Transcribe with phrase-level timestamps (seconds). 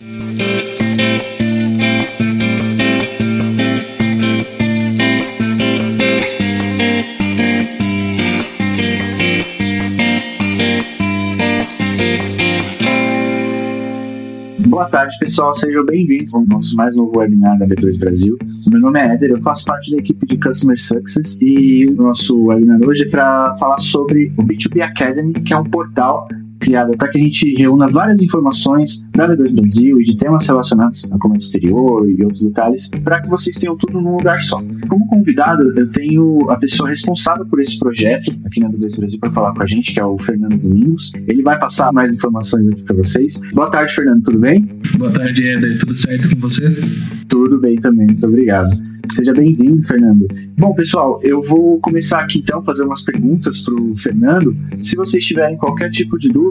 [0.00, 0.08] Boa
[14.88, 15.54] tarde, pessoal.
[15.54, 18.38] Sejam bem-vindos ao nosso mais novo webinar da B2 Brasil.
[18.70, 22.46] Meu nome é Éder, eu faço parte da equipe de Customer Success e o nosso
[22.46, 26.26] webinar hoje é para falar sobre o B2B Academy, que é um portal
[26.60, 31.10] criada para que a gente reúna várias informações da B2 Brasil e de temas relacionados
[31.10, 34.62] a comércio exterior e outros detalhes, para que vocês tenham tudo num lugar só.
[34.88, 39.30] Como convidado, eu tenho a pessoa responsável por esse projeto aqui na B2 Brasil para
[39.30, 41.12] falar com a gente, que é o Fernando Domingos.
[41.26, 43.40] Ele vai passar mais informações aqui para vocês.
[43.52, 44.62] Boa tarde, Fernando, tudo bem?
[44.98, 45.78] Boa tarde, Eder.
[45.78, 46.62] Tudo certo com você?
[47.28, 48.70] Tudo bem também, muito obrigado.
[49.12, 50.26] Seja bem-vindo, Fernando.
[50.56, 54.56] Bom, pessoal, eu vou começar aqui então fazer umas perguntas para o Fernando.
[54.80, 56.49] Se vocês tiverem qualquer tipo de dúvida,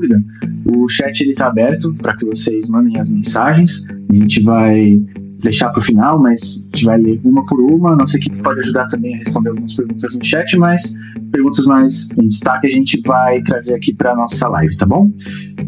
[0.66, 3.86] o chat está aberto para que vocês mandem as mensagens.
[4.10, 5.02] A gente vai
[5.42, 7.96] deixar para o final, mas a gente vai ler uma por uma.
[7.96, 10.94] Nossa equipe pode ajudar também a responder algumas perguntas no chat, mas
[11.32, 15.10] perguntas mais em destaque a gente vai trazer aqui para nossa live, tá bom?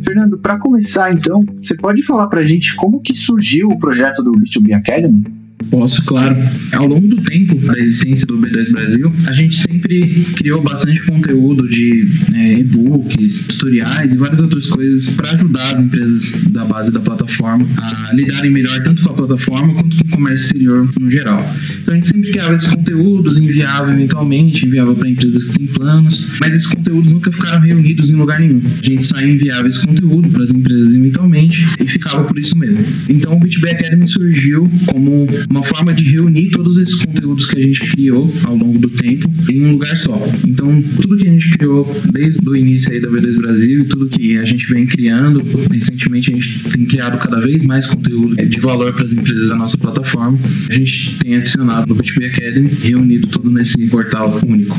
[0.04, 4.24] Fernando, para começar então, você pode falar para a gente como que surgiu o projeto
[4.24, 5.41] do B2B Academy?
[5.70, 6.36] Posso, claro.
[6.74, 11.68] Ao longo do tempo da existência do B2 Brasil, a gente sempre criou bastante conteúdo
[11.68, 17.00] de é, e-books, tutoriais e várias outras coisas para ajudar as empresas da base da
[17.00, 21.56] plataforma a lidarem melhor tanto com a plataforma quanto com o comércio exterior no geral.
[21.82, 26.28] Então a gente sempre criava esses conteúdos, enviava eventualmente, enviava para empresas que têm planos,
[26.40, 28.62] mas esses conteúdos nunca ficaram reunidos em lugar nenhum.
[28.66, 32.86] A gente só enviava esse conteúdo para as empresas eventualmente e ficava por isso mesmo.
[33.10, 37.62] Então o B2B Academy surgiu como uma forma de reunir todos esses conteúdos que a
[37.62, 40.18] gente criou ao longo do tempo em um lugar só.
[40.48, 44.08] Então, tudo que a gente criou desde o início aí da B2 Brasil e tudo
[44.08, 48.60] que a gente vem criando, recentemente a gente tem criado cada vez mais conteúdo de
[48.62, 50.40] valor para as empresas da nossa plataforma.
[50.70, 54.78] A gente tem adicionado no B2B Academy, reunido tudo nesse portal único.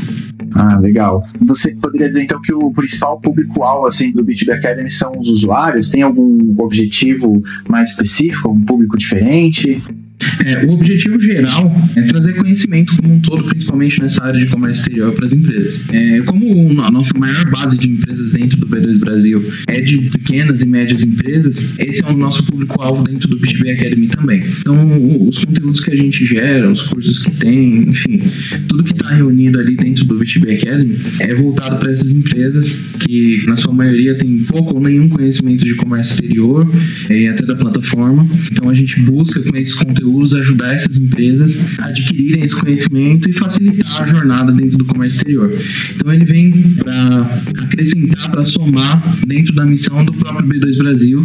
[0.55, 1.23] Ah, legal.
[1.41, 5.89] Você poderia dizer então que o principal público-alvo assim, do B2B Academy são os usuários?
[5.89, 9.81] Tem algum objetivo mais específico, um público diferente?
[10.45, 14.81] É, o objetivo geral é trazer conhecimento como um todo, principalmente nessa área de comércio
[14.81, 15.81] exterior para as empresas.
[15.91, 20.61] É, como a nossa maior base de empresas dentro do B2 Brasil é de pequenas
[20.61, 24.43] e médias empresas, esse é o nosso público-alvo dentro do B2B Academy também.
[24.59, 28.21] Então, os conteúdos que a gente gera, os cursos que tem, enfim,
[28.67, 33.43] tudo que está reunido ali dentro do B2B Academy é voltado para essas empresas que,
[33.47, 36.69] na sua maioria, tem pouco ou nenhum conhecimento de comércio exterior
[37.09, 38.27] é, e até da plataforma.
[38.51, 43.29] Então, a gente busca com esses conteúdos conteúdos ajudar essas empresas a adquirirem esse conhecimento
[43.29, 45.59] e facilitar a jornada dentro do comércio exterior.
[45.95, 51.23] Então ele vem para acrescentar, para somar dentro da missão do próprio B2 Brasil,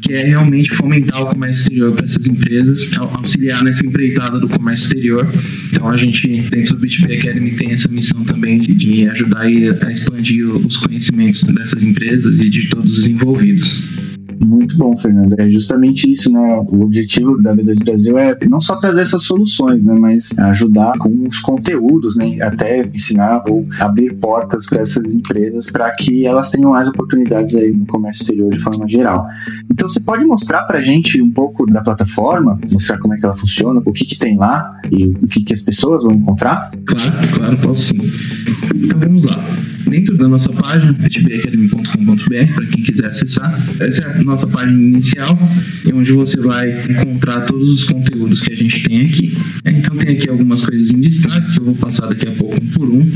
[0.00, 4.86] que é realmente fomentar o comércio exterior para essas empresas, auxiliar nessa empreitada do comércio
[4.86, 5.30] exterior.
[5.70, 9.92] Então a gente, dentro do B2B Academy, tem essa missão também de, de ajudar a
[9.92, 14.11] expandir os conhecimentos dessas empresas e de todos os envolvidos.
[14.44, 15.34] Muito bom, Fernando.
[15.38, 16.56] É justamente isso, né?
[16.68, 19.94] O objetivo da B2 Brasil é não só trazer essas soluções, né?
[19.94, 22.40] Mas ajudar com os conteúdos, né?
[22.42, 27.72] Até ensinar ou abrir portas para essas empresas para que elas tenham mais oportunidades aí
[27.72, 29.26] no comércio exterior de forma geral.
[29.70, 33.24] Então, você pode mostrar para a gente um pouco da plataforma, mostrar como é que
[33.24, 36.70] ela funciona, o que, que tem lá e o que, que as pessoas vão encontrar?
[36.86, 37.98] Claro, claro, posso sim.
[38.74, 43.76] Então, vamos lá dentro da nossa página, htbacademy.com.br, para quem quiser acessar.
[43.78, 45.38] Essa é a nossa página inicial,
[45.92, 49.36] onde você vai encontrar todos os conteúdos que a gente tem aqui.
[49.66, 52.66] Então tem aqui algumas coisas em destaque, que eu vou passar daqui a pouco um
[52.68, 53.10] por um,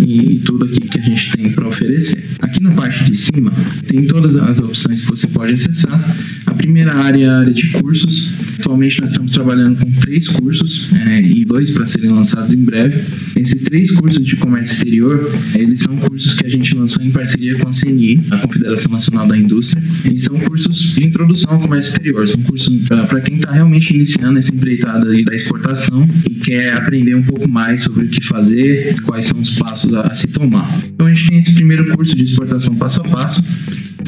[0.00, 2.22] e, tudo aqui que a gente tem para oferecer.
[2.40, 3.50] Aqui na parte de cima,
[3.88, 6.16] tem todas as opções que você pode acessar.
[6.46, 8.30] A primeira área é a área de cursos.
[8.58, 13.04] Atualmente nós estamos trabalhando com três cursos é, e dois para serem lançados em breve.
[13.36, 17.58] Esses três cursos de comércio exterior, eles são cursos que a gente lançou em parceria
[17.58, 19.82] com a CNI, a Confederação Nacional da Indústria,
[20.12, 22.28] e são cursos de introdução ao comércio exterior.
[22.28, 27.22] São cursos para quem está realmente iniciando essa empreitada da exportação e quer aprender um
[27.22, 30.81] pouco mais sobre o que fazer, quais são os passos a se tomar.
[30.88, 33.42] Então a gente tem esse primeiro curso de exportação passo a passo,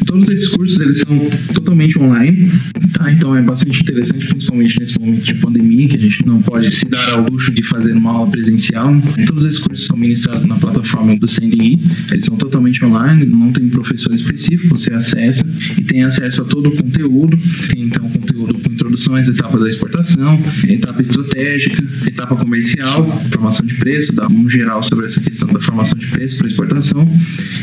[0.07, 1.19] Todos esses cursos eles são
[1.55, 2.53] totalmente online,
[2.93, 3.11] tá?
[3.11, 6.85] Então é bastante interessante, principalmente nesse momento de pandemia, que a gente não pode se
[6.87, 8.93] dar ao luxo de fazer uma aula presencial.
[9.27, 11.81] Todos esses cursos são ministrados na plataforma do CNI,
[12.11, 15.45] eles são totalmente online, não tem professor específico, você acessa
[15.77, 17.39] e tem acesso a todo o conteúdo.
[17.73, 18.54] Tem então conteúdo
[18.95, 25.07] às etapas da exportação, etapa estratégica, etapa comercial, formação de preço, dá um geral sobre
[25.07, 27.21] essa questão da formação de preço para exportação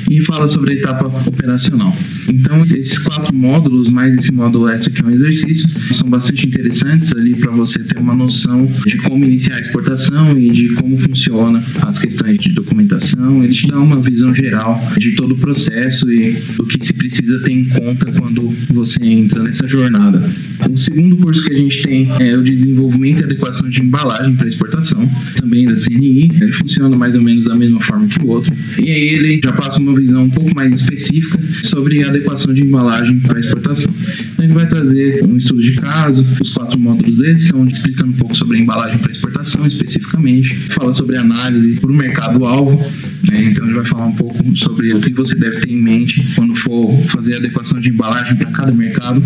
[0.10, 1.96] e fala sobre a etapa operacional.
[2.28, 7.14] Então, esses quatro módulos, mais esse módulo extra que é um exercício, são bastante interessantes
[7.16, 11.64] ali para você ter uma noção de como iniciar a exportação e de como funciona
[11.82, 13.44] as questões de documentação.
[13.44, 17.40] Ele te dá uma visão geral de todo o processo e do que se precisa
[17.40, 20.34] ter em conta quando você entra nessa jornada.
[20.70, 24.36] O segundo curso que a gente tem é o de desenvolvimento e adequação de embalagem
[24.36, 26.32] para exportação, também da CNI.
[26.42, 28.54] Ele funciona mais ou menos da mesma forma que o outro.
[28.78, 33.20] E aí ele já passa uma visão um pouco mais específica sobre adequação de embalagem
[33.20, 33.94] para exportação.
[34.34, 38.18] Então ele vai trazer um estudo de caso, os quatro módulos dele são explicando um
[38.18, 42.84] pouco sobre a embalagem para exportação especificamente, fala sobre análise para o mercado-alvo,
[43.30, 43.44] né?
[43.44, 46.56] então ele vai falar um pouco sobre o que você deve ter em mente quando
[46.56, 49.22] for fazer adequação de embalagem para cada mercado.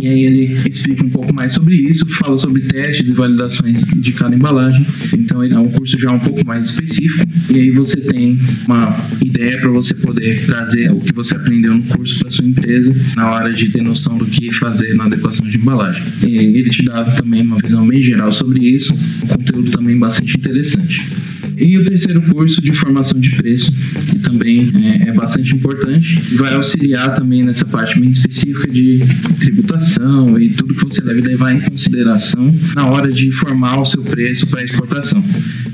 [0.00, 4.12] E aí ele explica um pouco mais sobre isso, fala sobre testes e validações de
[4.12, 4.86] cada embalagem.
[5.12, 7.26] Então é um curso já um pouco mais específico.
[7.50, 11.82] E aí você tem uma ideia para você poder trazer o que você aprendeu no
[11.84, 15.56] curso para sua empresa na hora de ter noção do que fazer na adequação de
[15.56, 16.02] embalagem.
[16.22, 20.36] E ele te dá também uma visão bem geral sobre isso, um conteúdo também bastante
[20.36, 21.06] interessante.
[21.60, 23.70] E o terceiro curso de formação de preço,
[24.08, 29.00] que também é, é bastante importante, vai auxiliar também nessa parte bem específica de
[29.40, 34.02] tributação e tudo que você deve levar em consideração na hora de formar o seu
[34.02, 35.22] preço para exportação.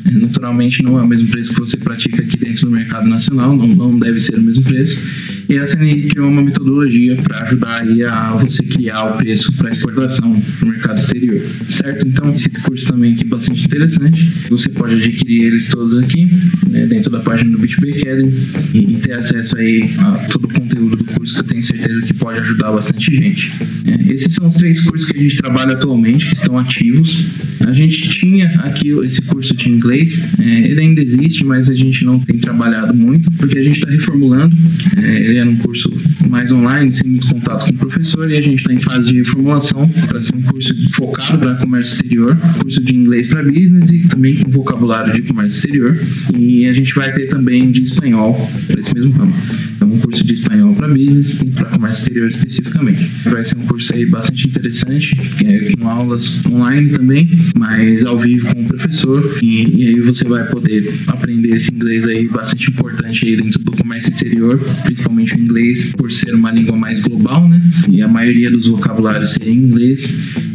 [0.07, 3.57] É, naturalmente não é o mesmo preço que você pratica aqui dentro do mercado nacional,
[3.57, 5.01] não, não deve ser o mesmo preço.
[5.49, 10.43] E a CNI criou uma metodologia para ajudar a você criar o preço para exportação
[10.61, 12.07] no mercado exterior, certo?
[12.09, 14.49] Então esse curso também aqui é bastante interessante.
[14.51, 16.29] Você pode adquirir eles todos aqui,
[16.69, 20.97] né, dentro da página do B2B Academy e, ter acesso aí a todo o conteúdo
[20.97, 23.53] do curso que eu tenho certeza que pode ajudar bastante gente.
[23.85, 27.27] É, esses são os três cursos que a gente trabalha atualmente, que estão ativos.
[27.67, 32.05] A gente tinha aqui esse curso de inglês, é, ele ainda existe, mas a gente
[32.05, 34.57] não tem trabalhado muito, porque a gente está reformulando.
[34.97, 35.91] É, ele era um curso
[36.29, 39.19] mais online, sem muito contato com o professor, e a gente está em fase de
[39.19, 44.09] reformulação para ser um curso focado para comércio exterior, curso de inglês para business e
[44.09, 45.99] também com vocabulário de comércio exterior.
[46.37, 48.35] E a gente vai ter também de espanhol
[48.67, 49.35] para esse mesmo ramo.
[49.77, 53.11] Então, um curso de espanhol para business e para comércio exterior especificamente.
[53.31, 58.55] Vai ser um curso aí bastante interessante, é, com aulas online também, mas ao vivo
[58.55, 59.39] com o professor.
[59.43, 63.73] E, e aí você vai poder aprender esse inglês aí bastante importante aí dentro do
[63.73, 67.61] comércio exterior, principalmente o inglês, por ser uma língua mais global, né?
[67.91, 70.09] E a maioria dos vocabulários serem em inglês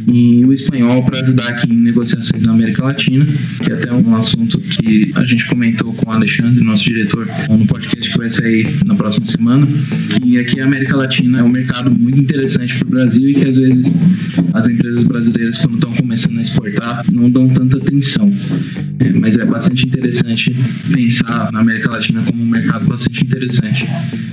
[0.08, 3.26] e o espanhol para ajudar aqui em negociações na América Latina,
[3.64, 7.66] que é até um assunto que a gente comentou com o Alexandre, nosso diretor, no
[7.68, 9.68] podcast que vai sair na próxima semana.
[10.24, 13.50] E aqui a América Latina é um mercado muito interessante para o Brasil e que
[13.50, 13.86] às vezes
[14.54, 18.32] as empresas brasileiras, quando estão começando a exportar, não dão tanta atenção.
[19.00, 20.56] É, mas é bastante interessante
[20.94, 23.88] pensar na América Latina como um mercado bastante interessante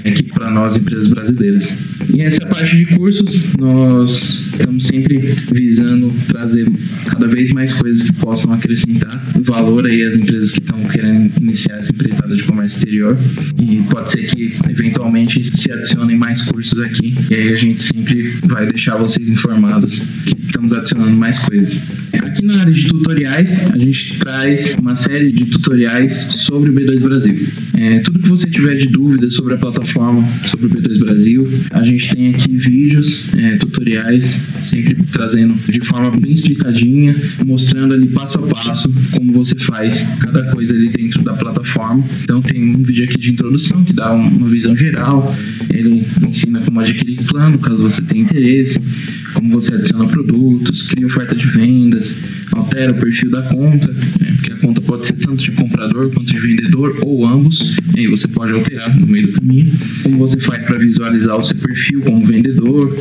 [0.04, 1.74] aqui para nós, empresas brasileiras.
[2.12, 4.10] E essa parte de cursos, nós
[4.52, 6.66] estamos sempre visando trazer
[7.10, 11.78] cada vez mais coisas que possam acrescentar valor aí às empresas que estão querendo iniciar
[11.78, 13.18] essa empreitada de comércio exterior.
[13.60, 17.14] E pode ser que eventualmente se adicionem mais cursos aqui.
[17.30, 21.80] E aí a gente sempre vai deixar vocês informados que estamos adicionando mais coisas.
[22.12, 26.16] Aqui na área de tutoriais, a gente traz uma série de tutoriais
[26.46, 27.48] sobre o B2 Brasil.
[27.74, 31.82] É, tudo que você tiver de dúvidas sobre a plataforma, sobre o B2 Brasil, a
[31.82, 38.38] gente tem aqui vídeos, é, tutoriais, sempre trazendo de forma bem explicadinha, mostrando ali passo
[38.38, 42.04] a passo como você faz cada coisa ali dentro da plataforma.
[42.22, 45.34] Então tem um vídeo aqui de introdução que dá uma visão geral,
[45.72, 48.80] ele ensina como adquirir plano, caso você tenha interesse,
[49.34, 52.16] como você adiciona produtos, cria oferta de vendas,
[52.52, 56.26] altera o perfil da conta, né, porque a conta pode ser tanto de comprador quanto
[56.26, 59.72] de vendedor ou ambos, e aí você pode alterar no meio do caminho.
[60.02, 62.96] Como você faz para visualizar o seu perfil como vendedor,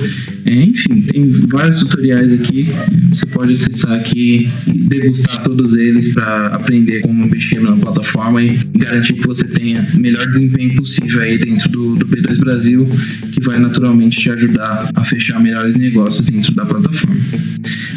[0.45, 2.67] é, enfim, tem vários tutoriais aqui.
[3.11, 9.13] Você pode acessar aqui degustar todos eles para aprender como mexer na plataforma e garantir
[9.13, 12.87] que você tenha o melhor desempenho possível aí dentro do, do P2 Brasil,
[13.31, 17.17] que vai naturalmente te ajudar a fechar melhores negócios dentro da plataforma.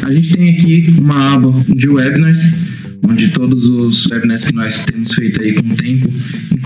[0.03, 2.39] A gente tem aqui uma aba de webinars,
[3.03, 6.09] onde todos os webinars que nós temos feito aí com o tempo,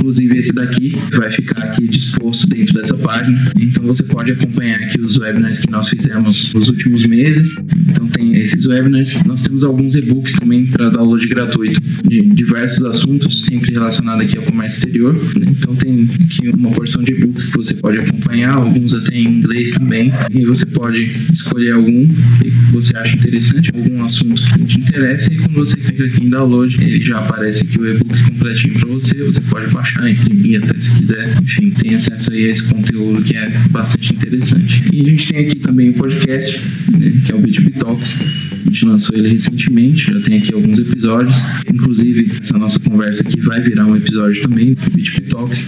[0.06, 3.52] inclusive esse daqui, vai ficar aqui disposto dentro dessa página.
[3.60, 7.56] Então você pode acompanhar aqui os webinars que nós fizemos nos últimos meses.
[7.90, 9.24] Então tem esses webinars.
[9.26, 14.44] Nós temos alguns e-books também para download gratuito de diversos assuntos, sempre relacionado aqui ao
[14.44, 15.20] comércio exterior.
[15.36, 19.72] Então tem aqui uma porção de e-books que você pode acompanhar, alguns até em inglês
[19.72, 20.12] também.
[20.32, 22.08] E você pode escolher algum
[22.44, 26.30] e você acha interessante, algum assunto que te interessa, e quando você clica aqui em
[26.30, 30.80] download, ele já aparece aqui o e-book completinho para você, você pode baixar, imprimir até
[30.80, 34.84] se quiser, enfim, tem acesso aí a esse conteúdo que é bastante interessante.
[34.92, 36.62] E a gente tem aqui também o podcast,
[36.92, 40.80] né, que é o B2B Talks, a gente lançou ele recentemente, já tem aqui alguns
[40.80, 41.38] episódios,
[41.72, 45.68] inclusive essa nossa conversa aqui vai virar um episódio também do B2B Talks,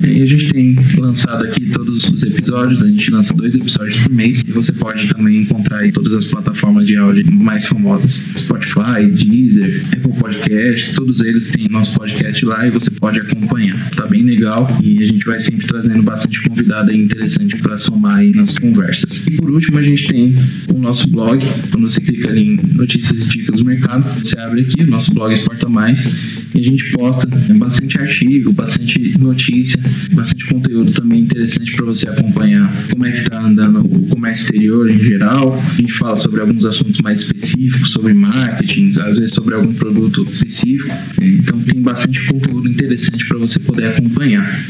[0.00, 4.12] e a gente tem lançado aqui todos os episódios, a gente lança dois episódios por
[4.12, 9.06] mês e você pode também encontrar em todas as plataformas de áudio mais famosas, Spotify,
[9.10, 13.90] Deezer, Apple Podcasts, todos eles têm nosso podcast lá e você pode acompanhar.
[13.90, 18.32] Tá bem legal e a gente vai sempre trazendo bastante convidado interessante para somar aí
[18.32, 19.22] nas conversas.
[19.26, 20.36] E por último, a gente tem
[20.68, 24.62] o nosso blog, quando você clica ali em notícias e dicas do mercado, você abre
[24.62, 26.06] aqui o nosso blog Exporta Mais
[26.54, 29.78] e a gente posta bastante artigo, bastante notícia
[30.12, 34.90] bastante conteúdo também interessante para você acompanhar como é que está andando o comércio exterior
[34.90, 35.54] em geral.
[35.54, 40.26] A gente fala sobre alguns assuntos mais específicos, sobre marketing, às vezes sobre algum produto
[40.32, 40.88] específico.
[41.20, 44.66] Então tem bastante conteúdo interessante para você poder acompanhar.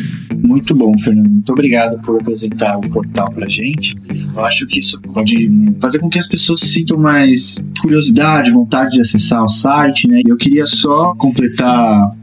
[0.47, 1.31] Muito bom, Fernando.
[1.31, 3.97] Muito obrigado por apresentar o portal para gente.
[4.35, 9.01] Eu acho que isso pode fazer com que as pessoas sintam mais curiosidade, vontade de
[9.01, 10.21] acessar o site, né?
[10.27, 11.68] Eu queria só completar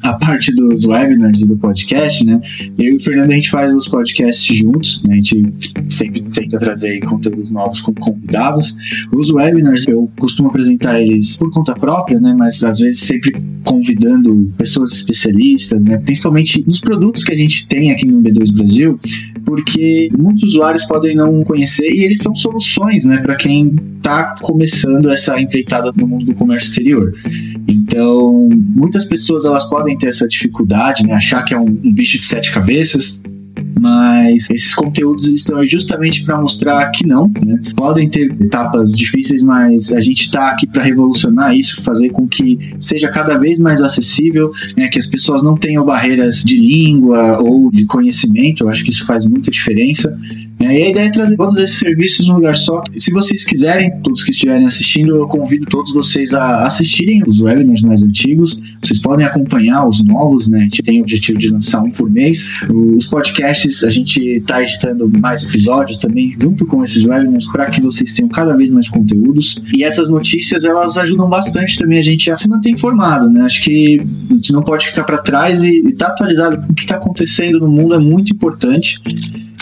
[0.02, 2.40] a parte dos webinars e do podcast, né?
[2.78, 5.14] Eu e o Fernando a gente faz os podcasts juntos, né?
[5.14, 5.54] A gente
[5.90, 8.76] sempre tenta trazer conteúdos novos com convidados.
[9.12, 12.34] Os webinars eu costumo apresentar eles por conta própria, né?
[12.38, 13.32] Mas às vezes sempre
[13.64, 15.98] convidando pessoas especialistas, né?
[15.98, 19.00] Principalmente nos produtos que a gente tem aqui no B2 Brasil,
[19.44, 25.10] porque muitos usuários podem não conhecer e eles são soluções, né, para quem está começando
[25.10, 27.12] essa empreitada no mundo do comércio exterior.
[27.96, 32.20] Então, muitas pessoas elas podem ter essa dificuldade, né, achar que é um, um bicho
[32.20, 33.22] de sete cabeças,
[33.80, 37.58] mas esses conteúdos estão aí justamente para mostrar que não, né?
[37.76, 42.58] podem ter etapas difíceis, mas a gente está aqui para revolucionar isso, fazer com que
[42.80, 44.90] seja cada vez mais acessível, né?
[44.90, 49.06] que as pessoas não tenham barreiras de língua ou de conhecimento, eu acho que isso
[49.06, 50.18] faz muita diferença.
[50.60, 52.82] E a ideia é trazer todos esses serviços num lugar só.
[52.96, 57.82] Se vocês quiserem, todos que estiverem assistindo, eu convido todos vocês a assistirem os webinars
[57.82, 58.62] mais antigos.
[58.82, 60.60] Vocês podem acompanhar os novos, né?
[60.60, 62.50] A gente tem o objetivo de lançar um por mês.
[62.96, 67.82] Os podcasts, a gente está editando mais episódios também, junto com esses webinars, para que
[67.82, 69.62] vocês tenham cada vez mais conteúdos.
[69.74, 73.42] E essas notícias, elas ajudam bastante também a gente a se manter informado, né?
[73.42, 76.76] Acho que a gente não pode ficar para trás e estar tá atualizado com o
[76.76, 79.02] que está acontecendo no mundo é muito importante.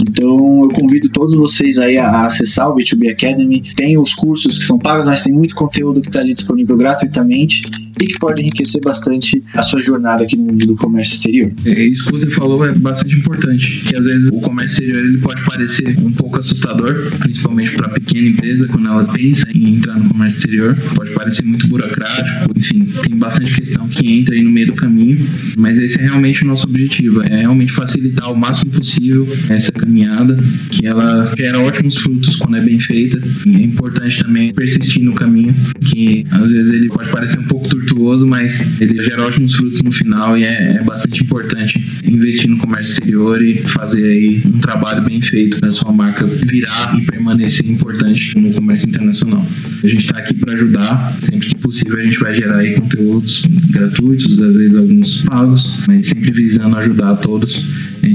[0.02, 3.62] Então eu convido todos vocês aí a, acessar o B2B Academy.
[3.76, 7.64] Tem os cursos que são pagos, mas tem muito conteúdo que está ali disponível gratuitamente
[8.02, 11.52] e que pode enriquecer bastante a sua jornada aqui no mundo do comércio exterior.
[11.66, 15.18] É, isso que você falou é bastante importante, que às vezes o comércio exterior ele
[15.20, 20.10] pode parecer um pouco assustador, principalmente para pequena empresa quando ela pensa em entrar no
[20.10, 24.68] comércio exterior, pode parecer muito burocrático, enfim, tem bastante questão que entra aí no meio
[24.68, 29.28] do caminho, mas esse é realmente o nosso objetivo, é realmente facilitar o máximo possível
[29.50, 30.38] essa caminhada,
[30.72, 33.22] que ela gera ótimos frutos quando é bem feita.
[33.46, 37.68] E é importante também persistir no caminho, que às vezes ele pode parecer um pouco
[37.70, 37.93] tortuoso,
[38.28, 42.94] mas ele gera ótimos frutos no final e é, é bastante importante investir no comércio
[42.94, 48.38] exterior e fazer aí um trabalho bem feito para sua marca virar e permanecer importante
[48.38, 49.46] no comércio internacional.
[49.84, 53.44] A gente está aqui para ajudar, sempre que possível a gente vai gerar aí conteúdos
[53.72, 57.64] gratuitos, às vezes alguns pagos, mas sempre visando ajudar todos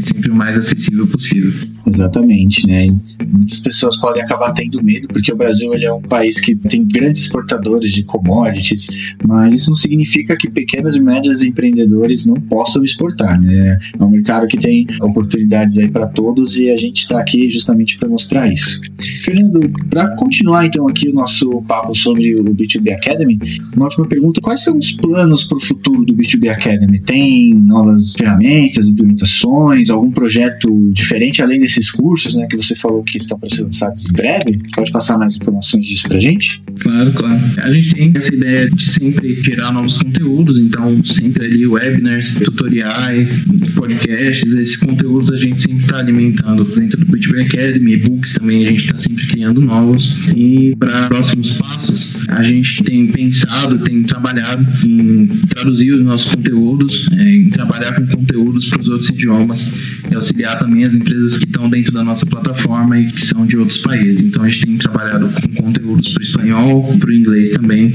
[0.09, 1.53] sempre o mais acessível possível.
[1.87, 2.87] Exatamente, né?
[3.27, 6.87] Muitas pessoas podem acabar tendo medo, porque o Brasil ele é um país que tem
[6.87, 12.85] grandes exportadores de commodities, mas isso não significa que pequenos e médios empreendedores não possam
[12.85, 13.79] exportar, né?
[13.99, 17.99] É um mercado que tem oportunidades aí para todos e a gente está aqui justamente
[17.99, 18.81] para mostrar isso.
[19.25, 19.61] Fernando,
[19.91, 23.39] para continuar então aqui o nosso papo sobre o B2B Academy,
[23.75, 27.01] uma última pergunta: quais são os planos para o futuro do B2B Academy?
[27.01, 33.19] Tem novas ferramentas, implementações, algum projeto diferente além desses cursos, né, que você falou que
[33.19, 34.61] estão para ser lançados em breve?
[34.75, 36.63] Pode passar mais informações disso para a gente?
[36.81, 37.41] Claro, claro.
[37.59, 43.47] A gente tem essa ideia de sempre gerar novos conteúdos, então sempre ali webinars, tutoriais,
[43.75, 48.71] podcasts, esses conteúdos a gente sempre está alimentando dentro do B2B Academy, e-books também a
[48.71, 50.17] gente está sempre criando novos.
[50.37, 57.09] E para próximos passos, a gente tem pensado, tem trabalhado em traduzir os nossos conteúdos,
[57.13, 59.73] é, em trabalhar com conteúdos para os outros idiomas
[60.11, 63.57] e auxiliar também as empresas que estão dentro da nossa plataforma e que são de
[63.57, 64.21] outros países.
[64.23, 67.95] Então a gente tem trabalhado com conteúdos para o espanhol, para o inglês também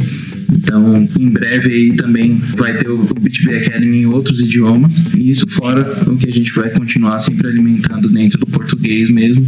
[0.56, 5.46] Então, em breve aí também vai ter o B2B Academy em outros idiomas, e isso
[5.52, 9.48] fora o que a gente vai continuar sempre alimentando dentro do português mesmo,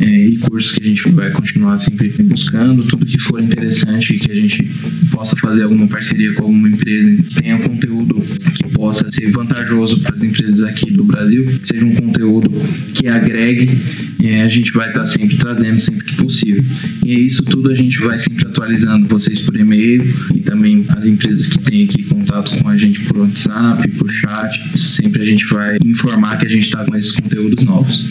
[0.00, 4.30] é, e cursos que a gente vai continuar sempre buscando, tudo que for interessante que
[4.30, 4.62] a gente
[5.10, 8.22] possa fazer alguma parceria com alguma empresa, tenha conteúdo
[8.54, 12.50] que possa ser vantajoso para as empresas aqui do Brasil, seja um conteúdo
[12.94, 13.80] que agregue,
[14.22, 16.64] é, a gente vai estar sempre trazendo sempre que possível.
[17.04, 20.02] E isso tudo a gente vai sempre atualizando vocês por e-mail
[20.52, 24.78] também as empresas que têm aqui contato com a gente por WhatsApp, por chat.
[24.78, 28.04] Sempre a gente vai informar que a gente está com esses conteúdos novos.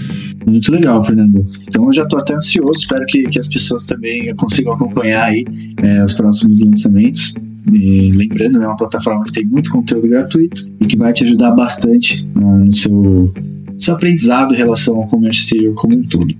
[0.47, 1.45] Muito legal, Fernando.
[1.67, 5.45] Então eu já estou até ansioso, espero que, que as pessoas também consigam acompanhar aí
[5.77, 7.35] é, os próximos lançamentos.
[7.71, 11.51] E lembrando, é uma plataforma que tem muito conteúdo gratuito e que vai te ajudar
[11.51, 13.31] bastante uh, no seu,
[13.77, 16.33] seu aprendizado em relação ao comércio exterior como um todo.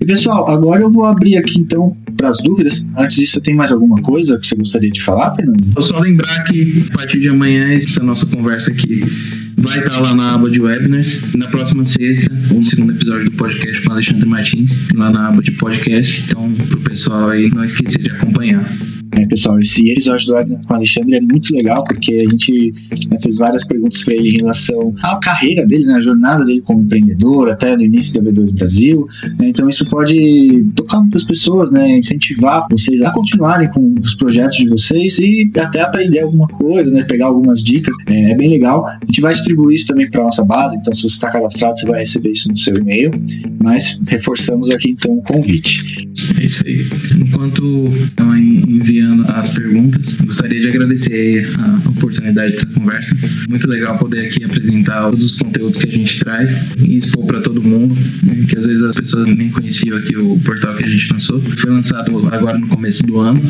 [0.00, 2.86] E pessoal, agora eu vou abrir aqui então para as dúvidas.
[2.96, 5.58] Antes disso, tem mais alguma coisa que você gostaria de falar, Fernando?
[5.80, 9.02] Só lembrar que a partir de amanhã, essa nossa conversa aqui
[9.58, 11.20] vai estar lá na aba de webinars.
[11.34, 15.50] Na próxima sexta, o segundo episódio do podcast com Alexandre Martins, lá na aba de
[15.52, 16.24] podcast.
[16.28, 18.91] Então, para o pessoal aí, não esqueça de acompanhar.
[19.14, 22.72] É, pessoal, esse episódio do Webinar com o Alexandre é muito legal, porque a gente
[23.10, 26.62] né, fez várias perguntas para ele em relação à carreira dele, na né, jornada dele
[26.62, 29.06] como empreendedor, até no início da B2 Brasil.
[29.38, 34.56] Né, então, isso pode tocar muitas pessoas, né, incentivar vocês a continuarem com os projetos
[34.56, 37.94] de vocês e até aprender alguma coisa, né, pegar algumas dicas.
[38.06, 38.86] É, é bem legal.
[38.86, 41.86] A gente vai distribuir isso também para nossa base, então, se você está cadastrado, você
[41.86, 43.10] vai receber isso no seu e-mail.
[43.62, 46.08] Mas reforçamos aqui então o convite.
[46.38, 46.86] É isso aí.
[47.20, 47.62] Enquanto
[48.06, 53.16] estão enviando as perguntas, gostaria de agradecer a oportunidade dessa conversa.
[53.48, 57.40] Muito legal poder aqui apresentar todos os conteúdos que a gente traz e expor para
[57.40, 60.88] todo mundo, né, que às vezes as pessoas nem conheciam aqui o portal que a
[60.88, 61.40] gente lançou.
[61.40, 63.42] Foi lançado agora no começo do ano,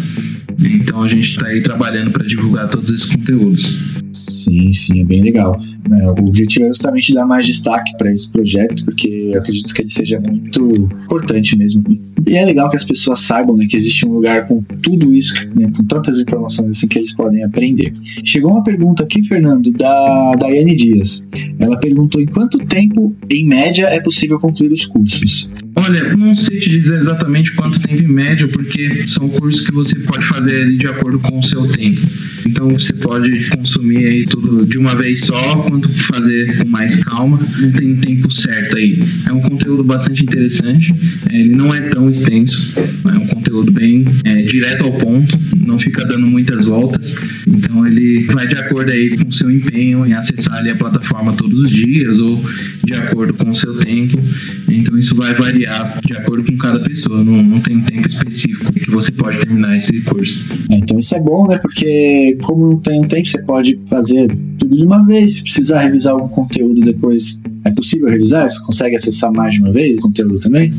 [0.58, 4.01] então a gente está aí trabalhando para divulgar todos esses conteúdos.
[4.12, 5.58] Sim, sim, é bem legal.
[5.90, 9.82] É, o objetivo é justamente dar mais destaque para esse projeto, porque eu acredito que
[9.82, 10.60] ele seja muito
[11.04, 11.82] importante mesmo.
[12.26, 15.34] E é legal que as pessoas saibam né, que existe um lugar com tudo isso,
[15.54, 17.92] né, com tantas informações assim que eles podem aprender.
[18.24, 21.26] Chegou uma pergunta aqui, Fernando, da Daiane Dias.
[21.58, 25.48] Ela perguntou em quanto tempo, em média, é possível concluir os cursos.
[25.82, 29.98] Olha, não sei te dizer exatamente quanto tempo em média, porque são cursos que você
[30.00, 32.00] pode fazer de acordo com o seu tempo.
[32.46, 37.40] Então você pode consumir aí tudo de uma vez só, quanto fazer com mais calma.
[37.58, 39.02] Não tem um tempo certo aí.
[39.26, 40.94] É um conteúdo bastante interessante.
[41.30, 42.72] É, ele não é tão extenso.
[42.76, 45.36] É um conteúdo bem é, direto ao ponto.
[45.56, 47.12] Não fica dando muitas voltas.
[47.46, 51.32] Então ele vai de acordo aí com o seu empenho em acessar ali a plataforma
[51.32, 52.44] todos os dias ou
[52.84, 54.22] de acordo com o seu tempo.
[54.68, 55.71] Então isso vai variar
[56.04, 57.22] de acordo com cada pessoa.
[57.22, 60.46] Não, não tem um tempo específico que você pode terminar esse curso.
[60.70, 61.58] É, então isso é bom, né?
[61.58, 65.36] Porque como não tem um tempo, você pode fazer tudo de uma vez.
[65.36, 68.50] Se precisar revisar algum conteúdo depois, é possível revisar?
[68.50, 70.72] Você consegue acessar mais de uma vez o conteúdo também?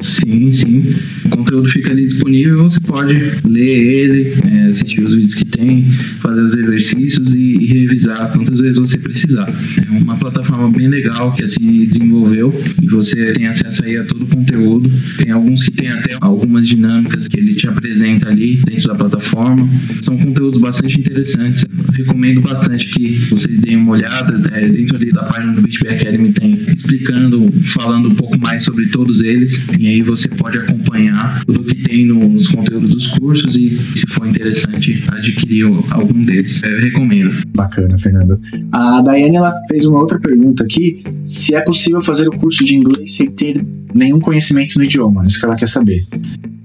[0.00, 0.94] Sim, sim.
[1.26, 6.40] O conteúdo fica ali disponível, você pode ler ele, assistir os vídeos que tem, fazer
[6.42, 9.48] os exercícios e, e, revisar quantas vezes você precisar.
[9.86, 12.52] É uma plataforma bem legal que assim desenvolveu
[12.82, 14.90] e você tem acesso aí a todo o conteúdo.
[15.18, 19.68] Tem alguns que tem até algumas dinâmicas que ele te apresenta ali dentro da plataforma.
[20.02, 21.64] São conteúdos bastante interessantes.
[21.92, 24.48] Recomendo bastante que vocês deem uma olhada.
[24.52, 28.86] É, dentro ali da página do BitB Academy tem explicando, falando um pouco mais sobre
[28.88, 29.64] todos eles.
[29.78, 34.26] E aí você pode acompanhar tudo que tem nos conteúdos dos cursos e, se for
[34.26, 36.62] interessante, adquirir algum deles.
[36.62, 37.42] Eu recomendo.
[37.54, 38.40] Bacana, Fernando.
[38.72, 42.74] A Daiane ela fez uma outra pergunta aqui: se é possível fazer o curso de
[42.74, 45.26] inglês sem ter nenhum conhecimento no idioma.
[45.26, 46.06] Isso que ela quer saber.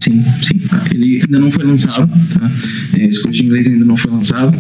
[0.04, 0.60] Sim, sim.
[0.94, 2.52] Ele ainda não foi lançado, tá?
[2.98, 4.58] É, esse curso de inglês ainda não foi lançado.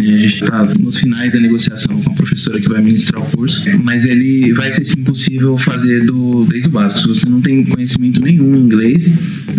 [0.00, 3.30] É, a gente está nos finais da negociação com a professora que vai ministrar o
[3.36, 7.00] curso, mas ele vai ser sim possível fazer do, desde o básico.
[7.00, 9.06] Se você não tem conhecimento nenhum em inglês,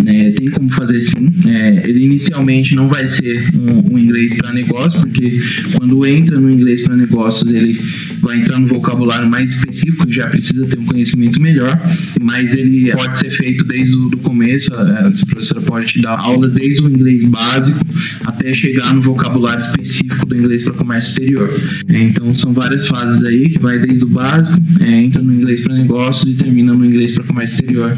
[0.04, 1.32] né, tem como fazer sim.
[1.48, 5.42] É, ele inicialmente não vai ser um, um inglês para negócio, porque
[5.78, 7.80] quando entra no inglês para negócios, ele
[8.24, 11.80] vai entrar no vocabulário mais específico, já precisa ter um conhecimento melhor,
[12.20, 14.74] mas ele pode ser feito desde o começo.
[14.74, 17.80] A, a professora pode te dar aulas desde o inglês básico
[18.26, 21.50] até chegar no vocabulário específico do inglês para comércio exterior.
[21.88, 25.76] Então são várias fases aí, que vai desde o básico, é, entra no inglês para
[25.76, 27.98] negócios e termina no inglês para comércio exterior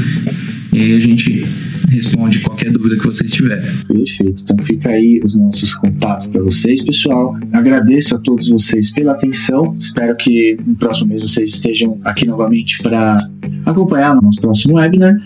[0.72, 1.48] E aí a gente
[1.89, 3.84] responde qualquer dúvida que vocês tiverem.
[3.88, 4.44] Perfeito.
[4.44, 7.36] Então fica aí os nossos contatos para vocês, pessoal.
[7.52, 9.76] Agradeço a todos vocês pela atenção.
[9.80, 13.18] Espero que no próximo mês vocês estejam aqui novamente para
[13.65, 15.18] acompanhar o nosso próximo webinar.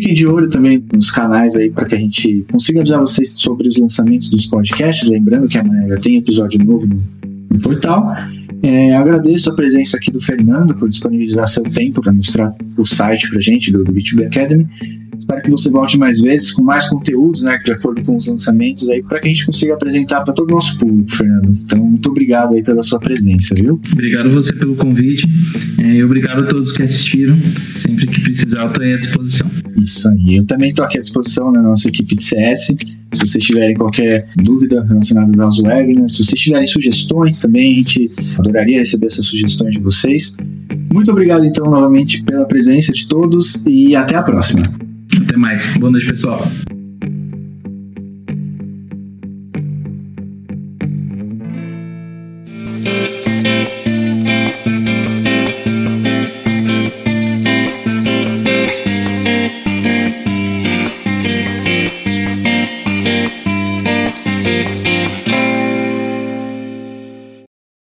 [0.00, 3.68] Fiquem de olho também nos canais aí para que a gente consiga avisar vocês sobre
[3.68, 5.06] os lançamentos dos podcasts.
[5.10, 7.02] Lembrando que amanhã já tem episódio novo no,
[7.50, 8.10] no portal.
[8.62, 13.28] É, agradeço a presença aqui do Fernando por disponibilizar seu tempo para mostrar o site
[13.28, 14.66] para gente do, do B2B Academy.
[15.18, 18.88] Espero que você volte mais vezes com mais conteúdos, né, de acordo com os lançamentos
[18.88, 21.52] aí, para que a gente consiga apresentar para todo o nosso público, Fernando.
[21.62, 23.78] Então, muito obrigado aí pela sua presença, viu?
[23.92, 25.28] Obrigado você pelo convite
[25.78, 27.38] é, e obrigado a todos que assistiram.
[27.76, 29.50] Sempre que eu estou aí à disposição.
[29.76, 30.36] Isso aí.
[30.36, 32.72] Eu também estou aqui à disposição na nossa equipe de CS.
[33.12, 38.10] Se vocês tiverem qualquer dúvida relacionada aos webinars, se vocês tiverem sugestões também, a gente
[38.38, 40.36] adoraria receber essas sugestões de vocês.
[40.92, 44.62] Muito obrigado, então, novamente pela presença de todos e até a próxima.
[45.22, 45.76] Até mais.
[45.78, 46.48] Boa noite, pessoal.